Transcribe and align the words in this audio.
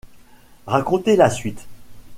Racontez 0.65 1.15
la 1.15 1.29
suite. 1.29 1.67